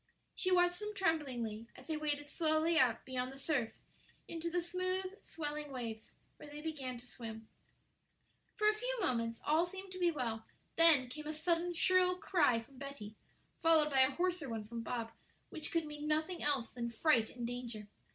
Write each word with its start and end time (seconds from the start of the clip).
She 0.33 0.51
watched 0.51 0.79
them 0.79 0.95
tremblingly 0.95 1.67
as 1.75 1.85
they 1.85 1.95
waded 1.95 2.27
slowly 2.27 2.79
out 2.79 3.05
beyond 3.05 3.31
the 3.31 3.37
surf 3.37 3.71
into 4.27 4.49
the 4.49 4.59
smooth, 4.59 5.05
swelling 5.23 5.71
waves, 5.71 6.15
where 6.37 6.49
they 6.49 6.59
began 6.59 6.97
to 6.97 7.05
swim. 7.05 7.47
For 8.55 8.67
a 8.67 8.73
few 8.73 8.97
moments 8.99 9.39
all 9.45 9.67
seemed 9.67 9.91
to 9.91 9.99
be 9.99 10.09
well; 10.09 10.43
then 10.75 11.07
came 11.09 11.27
a 11.27 11.33
sudden 11.33 11.71
shrill 11.73 12.17
cry 12.17 12.59
from 12.61 12.79
Betty, 12.79 13.15
followed 13.61 13.91
by 13.91 13.99
a 14.01 14.09
hoarser 14.09 14.49
one 14.49 14.65
from 14.67 14.81
Bob, 14.81 15.11
which 15.49 15.71
could 15.71 15.85
mean 15.85 16.07
nothing 16.07 16.41
else 16.41 16.71
than 16.71 16.89
fright 16.89 17.29
and 17.29 17.45
danger. 17.45 17.87